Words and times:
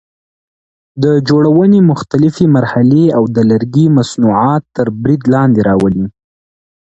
د 1.03 1.05
جوړونې 1.29 1.79
مختلفې 1.91 2.45
مرحلې 2.57 3.05
او 3.17 3.23
د 3.35 3.37
لرګي 3.51 3.87
مصنوعات 3.97 4.63
تر 4.75 4.87
برید 5.01 5.23
لاندې 5.33 5.61
راولي. 5.69 6.05